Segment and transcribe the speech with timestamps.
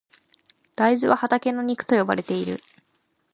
[0.75, 2.59] 大豆は畑の肉と呼ばれている。